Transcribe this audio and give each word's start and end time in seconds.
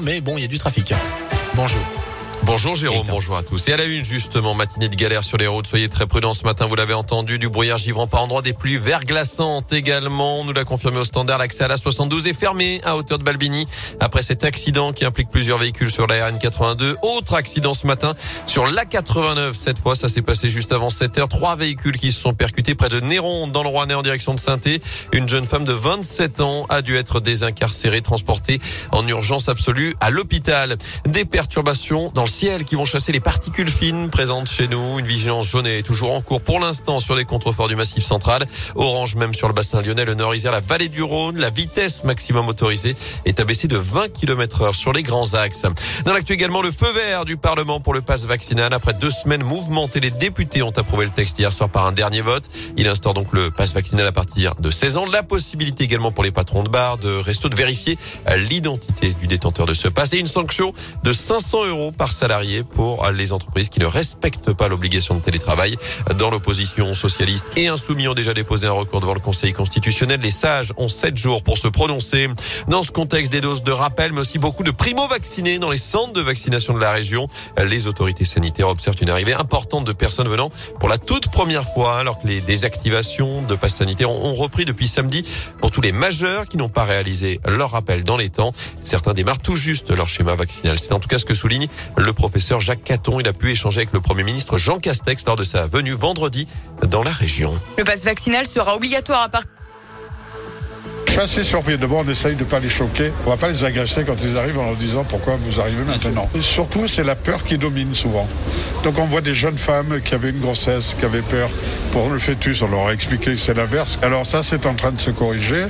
mais 0.00 0.20
bon, 0.20 0.36
il 0.36 0.42
y 0.42 0.44
a 0.44 0.48
du 0.48 0.58
trafic. 0.58 0.94
Bonjour. 1.54 1.80
Bonjour 2.46 2.76
Jérôme, 2.76 3.08
bonjour 3.08 3.36
à 3.36 3.42
tous. 3.42 3.66
Et 3.66 3.72
à 3.72 3.76
la 3.76 3.84
une 3.86 4.04
justement, 4.04 4.54
matinée 4.54 4.88
de 4.88 4.94
galère 4.94 5.24
sur 5.24 5.36
les 5.36 5.48
routes. 5.48 5.66
Soyez 5.66 5.88
très 5.88 6.06
prudents 6.06 6.32
ce 6.32 6.44
matin, 6.44 6.66
vous 6.66 6.76
l'avez 6.76 6.94
entendu, 6.94 7.40
du 7.40 7.48
brouillard 7.48 7.76
givrant 7.76 8.06
par 8.06 8.22
endroits, 8.22 8.40
des 8.40 8.52
pluies 8.52 8.78
verglaçantes 8.78 9.72
également. 9.72 10.44
nous 10.44 10.52
l'a 10.52 10.62
confirmé 10.62 10.98
au 10.98 11.04
standard, 11.04 11.38
l'accès 11.38 11.64
à 11.64 11.68
la 11.68 11.76
72 11.76 12.28
est 12.28 12.32
fermé 12.32 12.80
à 12.84 12.96
hauteur 12.96 13.18
de 13.18 13.24
Balbini 13.24 13.66
après 13.98 14.22
cet 14.22 14.44
accident 14.44 14.92
qui 14.92 15.04
implique 15.04 15.28
plusieurs 15.28 15.58
véhicules 15.58 15.90
sur 15.90 16.06
la 16.06 16.30
RN82. 16.30 16.94
Autre 17.02 17.34
accident 17.34 17.74
ce 17.74 17.84
matin 17.84 18.14
sur 18.46 18.64
l'A89. 18.64 19.54
Cette 19.54 19.80
fois, 19.80 19.96
ça 19.96 20.08
s'est 20.08 20.22
passé 20.22 20.48
juste 20.48 20.70
avant 20.70 20.90
7 20.90 21.18
heures. 21.18 21.28
Trois 21.28 21.56
véhicules 21.56 21.98
qui 21.98 22.12
se 22.12 22.20
sont 22.20 22.32
percutés 22.32 22.76
près 22.76 22.88
de 22.88 23.00
Néron 23.00 23.48
dans 23.48 23.64
le 23.64 23.68
Rouennais 23.68 23.94
en 23.94 24.02
direction 24.02 24.34
de 24.34 24.40
saint 24.40 24.60
Une 25.12 25.28
jeune 25.28 25.46
femme 25.46 25.64
de 25.64 25.72
27 25.72 26.40
ans 26.40 26.66
a 26.68 26.80
dû 26.80 26.94
être 26.94 27.18
désincarcérée, 27.18 28.02
transportée 28.02 28.60
en 28.92 29.04
urgence 29.08 29.48
absolue 29.48 29.96
à 29.98 30.10
l'hôpital. 30.10 30.76
Des 31.06 31.24
perturbations 31.24 32.12
dans 32.14 32.22
le 32.22 32.35
ciel 32.36 32.64
qui 32.64 32.74
vont 32.74 32.84
chasser 32.84 33.12
les 33.12 33.20
particules 33.20 33.70
fines 33.70 34.10
présentes 34.10 34.50
chez 34.50 34.68
nous. 34.68 34.98
Une 34.98 35.06
vigilance 35.06 35.48
jaune 35.48 35.66
est 35.66 35.82
toujours 35.82 36.12
en 36.12 36.20
cours 36.20 36.42
pour 36.42 36.60
l'instant 36.60 37.00
sur 37.00 37.14
les 37.14 37.24
contreforts 37.24 37.68
du 37.68 37.76
massif 37.76 38.04
central. 38.04 38.44
Orange 38.74 39.14
même 39.14 39.32
sur 39.32 39.48
le 39.48 39.54
bassin 39.54 39.80
lyonnais, 39.80 40.04
le 40.04 40.12
nord 40.12 40.34
Isère, 40.34 40.52
la 40.52 40.60
vallée 40.60 40.90
du 40.90 41.02
Rhône. 41.02 41.38
La 41.38 41.48
vitesse 41.48 42.04
maximum 42.04 42.46
autorisée 42.46 42.94
est 43.24 43.40
abaissée 43.40 43.68
de 43.68 43.78
20 43.78 44.12
km 44.12 44.60
heure 44.60 44.74
sur 44.74 44.92
les 44.92 45.02
grands 45.02 45.32
axes. 45.32 45.62
Dans 46.04 46.12
l'actu 46.12 46.34
également, 46.34 46.60
le 46.60 46.70
feu 46.70 46.92
vert 46.92 47.24
du 47.24 47.38
Parlement 47.38 47.80
pour 47.80 47.94
le 47.94 48.02
pass 48.02 48.26
vaccinal. 48.26 48.74
Après 48.74 48.92
deux 48.92 49.10
semaines 49.10 49.42
mouvementées, 49.42 50.00
les 50.00 50.10
députés 50.10 50.60
ont 50.60 50.76
approuvé 50.76 51.06
le 51.06 51.12
texte 51.12 51.38
hier 51.38 51.54
soir 51.54 51.70
par 51.70 51.86
un 51.86 51.92
dernier 51.92 52.20
vote. 52.20 52.50
Il 52.76 52.86
instaure 52.86 53.14
donc 53.14 53.32
le 53.32 53.50
pass 53.50 53.72
vaccinal 53.72 54.06
à 54.06 54.12
partir 54.12 54.56
de 54.56 54.70
16 54.70 54.98
ans. 54.98 55.06
La 55.06 55.22
possibilité 55.22 55.84
également 55.84 56.12
pour 56.12 56.22
les 56.22 56.32
patrons 56.32 56.64
de 56.64 56.68
bar, 56.68 56.98
de 56.98 57.16
resto 57.16 57.48
de 57.48 57.56
vérifier 57.56 57.96
l'identité 58.36 59.14
du 59.14 59.26
détenteur 59.26 59.64
de 59.64 59.72
ce 59.72 59.88
pass 59.88 60.12
et 60.12 60.18
une 60.18 60.26
sanction 60.26 60.74
de 61.02 61.14
500 61.14 61.64
euros 61.64 61.92
par 61.92 62.12
salarié 62.12 62.25
salariés 62.26 62.64
pour 62.64 63.08
les 63.12 63.32
entreprises 63.32 63.68
qui 63.68 63.78
ne 63.78 63.86
respectent 63.86 64.52
pas 64.52 64.66
l'obligation 64.66 65.14
de 65.14 65.20
télétravail. 65.20 65.76
Dans 66.18 66.28
l'opposition 66.28 66.92
socialiste 66.96 67.46
et 67.54 67.68
insoumis 67.68 68.08
ont 68.08 68.14
déjà 68.14 68.34
déposé 68.34 68.66
un 68.66 68.72
recours 68.72 68.98
devant 69.00 69.14
le 69.14 69.20
Conseil 69.20 69.52
constitutionnel. 69.52 70.18
Les 70.20 70.32
sages 70.32 70.72
ont 70.76 70.88
sept 70.88 71.16
jours 71.16 71.44
pour 71.44 71.56
se 71.56 71.68
prononcer. 71.68 72.26
Dans 72.66 72.82
ce 72.82 72.90
contexte, 72.90 73.30
des 73.30 73.40
doses 73.40 73.62
de 73.62 73.70
rappel, 73.70 74.12
mais 74.12 74.22
aussi 74.22 74.40
beaucoup 74.40 74.64
de 74.64 74.72
primo-vaccinés 74.72 75.60
dans 75.60 75.70
les 75.70 75.78
centres 75.78 76.14
de 76.14 76.20
vaccination 76.20 76.74
de 76.74 76.80
la 76.80 76.90
région. 76.90 77.28
Les 77.64 77.86
autorités 77.86 78.24
sanitaires 78.24 78.70
observent 78.70 78.96
une 79.00 79.10
arrivée 79.10 79.34
importante 79.34 79.84
de 79.84 79.92
personnes 79.92 80.26
venant 80.26 80.50
pour 80.80 80.88
la 80.88 80.98
toute 80.98 81.28
première 81.28 81.64
fois, 81.64 81.98
alors 81.98 82.18
que 82.18 82.26
les 82.26 82.40
désactivations 82.40 83.42
de 83.42 83.54
passes 83.54 83.76
sanitaires 83.76 84.10
ont 84.10 84.34
repris 84.34 84.64
depuis 84.64 84.88
samedi 84.88 85.24
pour 85.60 85.70
tous 85.70 85.80
les 85.80 85.92
majeurs 85.92 86.46
qui 86.46 86.56
n'ont 86.56 86.68
pas 86.68 86.82
réalisé 86.82 87.40
leur 87.46 87.70
rappel 87.70 88.02
dans 88.02 88.16
les 88.16 88.30
temps. 88.30 88.52
Certains 88.80 89.14
démarrent 89.14 89.38
tout 89.38 89.54
juste 89.54 89.96
leur 89.96 90.08
schéma 90.08 90.34
vaccinal. 90.34 90.76
C'est 90.76 90.92
en 90.92 90.98
tout 90.98 91.08
cas 91.08 91.20
ce 91.20 91.24
que 91.24 91.34
souligne 91.34 91.68
le 91.96 92.12
professeur 92.16 92.60
Jacques 92.60 92.82
Caton. 92.82 93.20
Il 93.20 93.28
a 93.28 93.32
pu 93.32 93.50
échanger 93.50 93.82
avec 93.82 93.92
le 93.92 94.00
Premier 94.00 94.24
ministre 94.24 94.58
Jean 94.58 94.78
Castex 94.78 95.24
lors 95.26 95.36
de 95.36 95.44
sa 95.44 95.68
venue 95.68 95.92
vendredi 95.92 96.48
dans 96.88 97.04
la 97.04 97.12
région. 97.12 97.54
Le 97.78 97.84
passe 97.84 98.04
vaccinal 98.04 98.46
sera 98.46 98.74
obligatoire 98.74 99.22
à 99.22 99.28
partir 99.28 99.55
suis 101.16 101.40
assez 101.40 101.44
surpris. 101.44 101.78
D'abord, 101.78 102.04
on 102.06 102.10
essaye 102.10 102.34
de 102.34 102.40
ne 102.40 102.44
pas 102.44 102.58
les 102.58 102.68
choquer. 102.68 103.10
On 103.24 103.30
va 103.30 103.36
pas 103.36 103.48
les 103.48 103.64
agresser 103.64 104.04
quand 104.04 104.16
ils 104.22 104.36
arrivent 104.36 104.58
en 104.58 104.66
leur 104.66 104.76
disant 104.76 105.04
pourquoi 105.04 105.36
vous 105.36 105.60
arrivez 105.60 105.82
maintenant. 105.84 106.28
Surtout, 106.40 106.86
c'est 106.88 107.04
la 107.04 107.16
peur 107.16 107.42
qui 107.42 107.56
domine 107.56 107.94
souvent. 107.94 108.28
Donc 108.84 108.98
on 108.98 109.06
voit 109.06 109.22
des 109.22 109.32
jeunes 109.32 109.56
femmes 109.56 110.00
qui 110.04 110.14
avaient 110.14 110.30
une 110.30 110.40
grossesse, 110.40 110.94
qui 110.98 111.04
avaient 111.06 111.22
peur 111.22 111.48
pour 111.92 112.10
le 112.10 112.18
fœtus. 112.18 112.60
On 112.62 112.68
leur 112.68 112.88
a 112.88 112.92
expliqué 112.92 113.32
que 113.32 113.38
c'est 113.38 113.54
l'inverse. 113.54 113.98
Alors 114.02 114.26
ça, 114.26 114.42
c'est 114.42 114.66
en 114.66 114.74
train 114.74 114.92
de 114.92 115.00
se 115.00 115.10
corriger. 115.10 115.64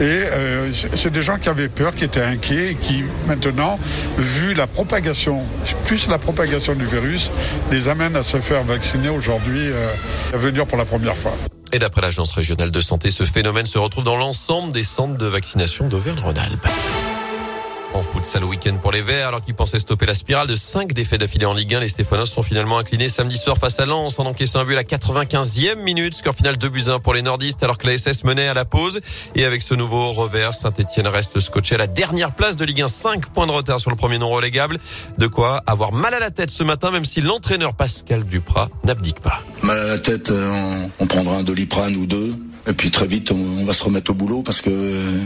Et 0.00 0.04
euh, 0.04 0.70
c'est 0.72 1.12
des 1.12 1.22
gens 1.22 1.36
qui 1.36 1.50
avaient 1.50 1.68
peur, 1.68 1.94
qui 1.94 2.04
étaient 2.04 2.22
inquiets 2.22 2.70
et 2.70 2.74
qui 2.74 3.04
maintenant, 3.26 3.78
vu 4.16 4.54
la 4.54 4.66
propagation, 4.66 5.40
plus 5.84 6.08
la 6.08 6.18
propagation 6.18 6.74
du 6.74 6.86
virus, 6.86 7.30
les 7.70 7.88
amènent 7.88 8.16
à 8.16 8.22
se 8.22 8.38
faire 8.38 8.62
vacciner 8.64 9.10
aujourd'hui, 9.10 9.68
euh, 9.68 9.92
à 10.32 10.38
venir 10.38 10.66
pour 10.66 10.78
la 10.78 10.86
première 10.86 11.16
fois. 11.16 11.32
Et 11.72 11.78
d'après 11.78 12.00
l'Agence 12.00 12.32
régionale 12.32 12.70
de 12.70 12.80
santé, 12.80 13.10
ce 13.10 13.24
phénomène 13.24 13.66
se 13.66 13.78
retrouve 13.78 14.04
dans 14.04 14.16
l'ensemble 14.16 14.72
des 14.72 14.84
centres 14.84 15.18
de 15.18 15.26
vaccination 15.26 15.88
d'Auvergne-Rhône-Alpes. 15.88 16.68
En 17.94 18.02
foot, 18.02 18.26
sale 18.26 18.44
week-end 18.44 18.76
pour 18.76 18.92
les 18.92 19.00
Verts, 19.00 19.28
alors 19.28 19.40
qu'ils 19.40 19.54
pensaient 19.54 19.78
stopper 19.78 20.04
la 20.04 20.14
spirale 20.14 20.46
de 20.46 20.56
5 20.56 20.92
défaites 20.92 21.20
d'affilée 21.20 21.46
en 21.46 21.54
Ligue 21.54 21.74
1. 21.74 21.80
Les 21.80 21.88
Stéphanois 21.88 22.26
sont 22.26 22.42
finalement 22.42 22.78
inclinés 22.78 23.08
samedi 23.08 23.38
soir 23.38 23.56
face 23.56 23.80
à 23.80 23.86
Lens 23.86 24.18
en 24.18 24.26
encaissant 24.26 24.60
un 24.60 24.64
but 24.64 24.74
à 24.74 24.76
la 24.76 24.82
95e 24.84 25.82
minute. 25.82 26.14
Score 26.14 26.34
final 26.34 26.58
2 26.58 26.68
buts 26.68 26.84
1 26.88 26.98
pour 26.98 27.14
les 27.14 27.22
nordistes 27.22 27.62
alors 27.62 27.78
que 27.78 27.86
la 27.86 27.96
SS 27.96 28.24
menait 28.24 28.46
à 28.46 28.54
la 28.54 28.66
pause. 28.66 29.00
Et 29.34 29.46
avec 29.46 29.62
ce 29.62 29.74
nouveau 29.74 30.12
revers, 30.12 30.52
Saint-Etienne 30.52 31.06
reste 31.06 31.40
scotché 31.40 31.76
à 31.76 31.78
la 31.78 31.86
dernière 31.86 32.34
place 32.34 32.56
de 32.56 32.64
Ligue 32.64 32.82
1. 32.82 32.88
5 32.88 33.30
points 33.30 33.46
de 33.46 33.52
retard 33.52 33.80
sur 33.80 33.90
le 33.90 33.96
premier 33.96 34.18
non 34.18 34.28
relégable. 34.28 34.78
De 35.16 35.26
quoi 35.26 35.62
avoir 35.66 35.92
mal 35.92 36.12
à 36.12 36.18
la 36.20 36.30
tête 36.30 36.50
ce 36.50 36.62
matin, 36.62 36.90
même 36.90 37.06
si 37.06 37.22
l'entraîneur 37.22 37.74
Pascal 37.74 38.24
Duprat 38.24 38.68
n'abdique 38.84 39.20
pas. 39.20 39.42
Mal 39.62 39.78
à 39.78 39.86
la 39.86 39.98
tête, 39.98 40.30
euh, 40.30 40.86
on 41.00 41.06
prendra 41.06 41.36
un 41.36 41.42
doliprane 41.42 41.96
ou 41.96 42.06
deux. 42.06 42.34
Et 42.68 42.74
puis 42.74 42.90
très 42.90 43.06
vite, 43.06 43.32
on, 43.32 43.64
va 43.64 43.72
se 43.72 43.82
remettre 43.82 44.10
au 44.10 44.14
boulot 44.14 44.42
parce 44.42 44.60
que 44.60 44.70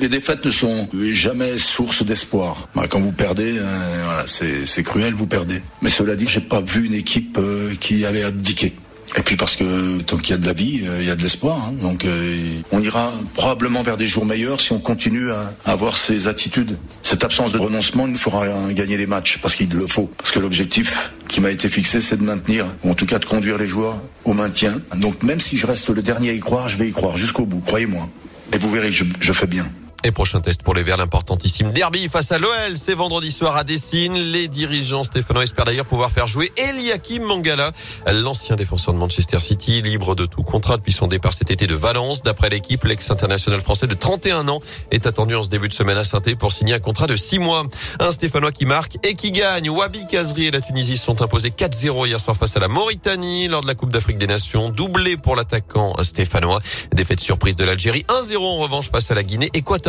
les 0.00 0.08
défaites 0.08 0.44
ne 0.44 0.50
sont 0.50 0.88
jamais 1.12 1.58
source 1.58 2.02
d'espoir. 2.02 2.68
Bah, 2.74 2.86
quand 2.88 2.98
vous 2.98 3.12
perdez, 3.12 3.56
euh, 3.58 4.22
c'est 4.26 4.82
cruel, 4.82 5.12
vous 5.12 5.26
perdez. 5.26 5.60
Mais 5.82 5.90
cela 5.90 6.16
dit, 6.16 6.26
j'ai 6.26 6.40
pas 6.40 6.60
vu 6.60 6.86
une 6.86 6.94
équipe 6.94 7.36
euh, 7.38 7.74
qui 7.78 8.06
avait 8.06 8.24
abdiqué. 8.24 8.74
Et 9.16 9.22
puis 9.22 9.36
parce 9.36 9.56
que 9.56 10.00
tant 10.02 10.16
qu'il 10.16 10.30
y 10.30 10.34
a 10.34 10.38
de 10.38 10.46
la 10.46 10.52
vie, 10.52 10.80
euh, 10.84 11.00
il 11.00 11.06
y 11.06 11.10
a 11.10 11.16
de 11.16 11.22
l'espoir. 11.22 11.62
Hein. 11.68 11.74
Donc 11.80 12.04
euh, 12.04 12.60
on 12.72 12.82
ira 12.82 13.12
probablement 13.34 13.82
vers 13.82 13.96
des 13.96 14.06
jours 14.06 14.26
meilleurs 14.26 14.60
si 14.60 14.72
on 14.72 14.80
continue 14.80 15.30
à 15.30 15.52
avoir 15.64 15.96
ces 15.96 16.26
attitudes. 16.26 16.76
Cette 17.02 17.24
absence 17.24 17.52
de 17.52 17.58
renoncement 17.58 18.08
nous 18.08 18.16
fera 18.16 18.46
gagner 18.72 18.96
des 18.96 19.06
matchs 19.06 19.38
parce 19.38 19.54
qu'il 19.54 19.70
le 19.70 19.86
faut. 19.86 20.10
Parce 20.18 20.30
que 20.30 20.38
l'objectif 20.38 21.12
qui 21.28 21.40
m'a 21.40 21.50
été 21.50 21.68
fixé, 21.68 22.00
c'est 22.00 22.16
de 22.16 22.22
maintenir, 22.22 22.66
ou 22.84 22.90
en 22.90 22.94
tout 22.94 23.06
cas 23.06 23.18
de 23.18 23.24
conduire 23.24 23.58
les 23.58 23.66
joueurs 23.66 23.96
au 24.24 24.32
maintien. 24.32 24.80
Donc 24.96 25.22
même 25.22 25.40
si 25.40 25.56
je 25.56 25.66
reste 25.66 25.88
le 25.90 26.02
dernier 26.02 26.30
à 26.30 26.32
y 26.32 26.40
croire, 26.40 26.68
je 26.68 26.78
vais 26.78 26.88
y 26.88 26.92
croire 26.92 27.16
jusqu'au 27.16 27.46
bout, 27.46 27.60
croyez-moi. 27.60 28.08
Et 28.52 28.58
vous 28.58 28.70
verrez 28.70 28.92
je 28.92 29.32
fais 29.32 29.46
bien. 29.46 29.66
Et 30.04 30.12
prochain 30.12 30.40
test 30.40 30.62
pour 30.62 30.74
les 30.74 30.84
Verts, 30.84 30.98
l'importantissime 30.98 31.72
derby 31.72 32.08
face 32.08 32.30
à 32.30 32.38
l'OL. 32.38 32.76
C'est 32.76 32.94
vendredi 32.94 33.32
soir 33.32 33.56
à 33.56 33.64
Dessine. 33.64 34.14
Les 34.14 34.46
dirigeants 34.46 35.02
stéphanois 35.02 35.42
espèrent 35.42 35.64
d'ailleurs 35.64 35.86
pouvoir 35.86 36.10
faire 36.12 36.26
jouer 36.26 36.52
Eliakim 36.56 37.24
Mangala, 37.24 37.72
l'ancien 38.12 38.54
défenseur 38.54 38.94
de 38.94 38.98
Manchester 38.98 39.40
City, 39.40 39.82
libre 39.82 40.14
de 40.14 40.26
tout 40.26 40.42
contrat 40.42 40.76
depuis 40.76 40.92
son 40.92 41.08
départ 41.08 41.32
cet 41.32 41.50
été 41.50 41.66
de 41.66 41.74
Valence. 41.74 42.22
D'après 42.22 42.50
l'équipe, 42.50 42.84
l'ex-international 42.84 43.60
français 43.60 43.88
de 43.88 43.94
31 43.94 44.46
ans 44.48 44.60
est 44.92 45.06
attendu 45.06 45.34
en 45.34 45.42
ce 45.42 45.48
début 45.48 45.68
de 45.68 45.74
semaine 45.74 45.98
à 45.98 46.04
saint 46.04 46.20
pour 46.38 46.52
signer 46.52 46.74
un 46.74 46.78
contrat 46.78 47.06
de 47.06 47.16
6 47.16 47.40
mois. 47.40 47.64
Un 47.98 48.12
stéphanois 48.12 48.52
qui 48.52 48.66
marque 48.66 48.98
et 49.02 49.14
qui 49.14 49.32
gagne. 49.32 49.70
Wabi 49.70 50.06
Kazri 50.06 50.46
et 50.46 50.50
la 50.50 50.60
Tunisie 50.60 50.98
sont 50.98 51.20
imposés 51.22 51.50
4-0 51.50 52.06
hier 52.06 52.20
soir 52.20 52.36
face 52.36 52.56
à 52.56 52.60
la 52.60 52.68
Mauritanie 52.68 53.48
lors 53.48 53.62
de 53.62 53.66
la 53.66 53.74
Coupe 53.74 53.90
d'Afrique 53.90 54.18
des 54.18 54.28
Nations. 54.28 54.68
Doublé 54.70 55.16
pour 55.16 55.34
l'attaquant 55.34 55.94
stéphanois. 56.02 56.60
Défaite 56.92 57.20
surprise 57.20 57.56
de 57.56 57.64
l'Algérie. 57.64 58.04
1-0 58.08 58.36
en 58.36 58.58
revanche 58.58 58.90
face 58.90 59.10
à 59.10 59.14
la 59.14 59.22
Guinée 59.22 59.50
équatoriale. 59.52 59.85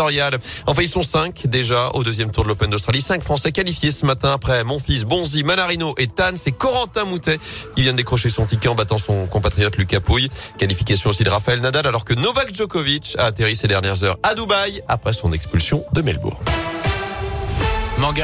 Enfin, 0.65 0.81
ils 0.81 0.89
sont 0.89 1.03
cinq 1.03 1.47
déjà 1.47 1.89
au 1.93 2.03
deuxième 2.03 2.31
tour 2.31 2.43
de 2.43 2.49
l'Open 2.49 2.69
d'Australie. 2.69 3.01
Cinq 3.01 3.23
Français 3.23 3.51
qualifiés 3.51 3.91
ce 3.91 4.05
matin 4.05 4.31
après 4.31 4.63
mon 4.63 4.79
fils 4.79 5.03
Bonzi, 5.03 5.43
Manarino 5.43 5.95
et 5.97 6.07
Tan. 6.07 6.33
C'est 6.35 6.51
Corentin 6.51 7.05
Moutet 7.05 7.39
qui 7.75 7.81
vient 7.81 7.93
de 7.93 7.97
décrocher 7.97 8.29
son 8.29 8.45
ticket 8.45 8.67
en 8.67 8.75
battant 8.75 8.97
son 8.97 9.25
compatriote 9.25 9.77
Lucas 9.77 9.99
Pouille. 9.99 10.29
Qualification 10.59 11.09
aussi 11.09 11.23
de 11.23 11.29
Raphaël 11.29 11.61
Nadal 11.61 11.87
alors 11.87 12.05
que 12.05 12.13
Novak 12.13 12.53
Djokovic 12.53 13.15
a 13.17 13.25
atterri 13.25 13.55
ces 13.55 13.67
dernières 13.67 14.03
heures 14.03 14.17
à 14.23 14.35
Dubaï 14.35 14.81
après 14.87 15.13
son 15.13 15.33
expulsion 15.33 15.83
de 15.93 16.01
Melbourne. 16.01 16.37